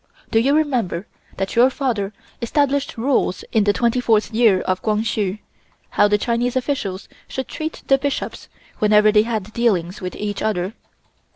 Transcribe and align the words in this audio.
Do 0.31 0.39
you 0.39 0.55
remember 0.55 1.05
that 1.37 1.55
your 1.55 1.69
father 1.69 2.11
established 2.41 2.97
rules 2.97 3.43
in 3.51 3.65
the 3.65 3.71
twenty 3.71 4.01
fourth 4.01 4.33
year 4.33 4.61
of 4.61 4.81
Kwang 4.81 5.03
Hsu, 5.03 5.37
how 5.91 6.07
the 6.07 6.17
Chinese 6.17 6.55
officials 6.55 7.07
should 7.27 7.47
treat 7.47 7.83
the 7.85 7.99
Bishops 7.99 8.47
whenever 8.79 9.11
they 9.11 9.21
had 9.21 9.53
dealings 9.53 10.01
with 10.01 10.15
each 10.15 10.41
other? 10.41 10.73